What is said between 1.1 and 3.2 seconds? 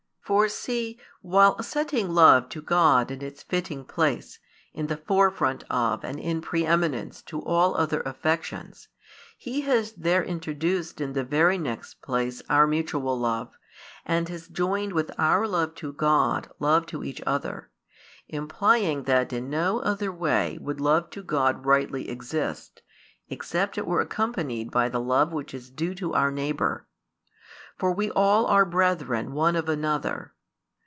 while setting love to God